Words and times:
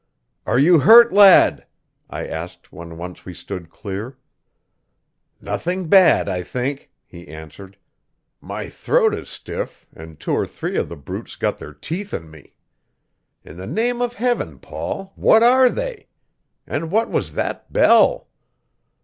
"Are 0.47 0.57
you 0.57 0.79
hurt, 0.79 1.13
lad?" 1.13 1.67
I 2.09 2.25
asked 2.25 2.71
when 2.73 2.97
once 2.97 3.23
we 3.23 3.35
stood 3.35 3.69
clear. 3.69 4.17
"Nothing 5.39 5.89
bad, 5.89 6.27
I 6.27 6.41
think," 6.41 6.89
he 7.05 7.27
answered. 7.27 7.77
"My 8.39 8.67
throat 8.67 9.13
is 9.13 9.29
stiff, 9.29 9.85
and 9.95 10.19
two 10.19 10.31
or 10.31 10.47
three 10.47 10.75
of 10.75 10.89
the 10.89 10.97
brutes 10.97 11.35
got 11.35 11.59
their 11.59 11.75
teeth 11.75 12.15
in 12.15 12.31
me. 12.31 12.55
In 13.43 13.57
the 13.57 13.67
name 13.67 14.01
of 14.01 14.13
Heaven, 14.15 14.57
Paul, 14.57 15.13
what 15.15 15.43
are 15.43 15.69
they? 15.69 16.07
And 16.65 16.89
what 16.89 17.11
was 17.11 17.33
that 17.33 17.71
bell?" 17.71 18.27